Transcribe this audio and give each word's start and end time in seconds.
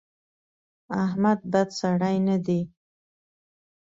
احمد 1.03 1.39
بد 1.51 1.67
سړی 1.79 2.17
نه 2.27 2.37
دی. 2.45 2.61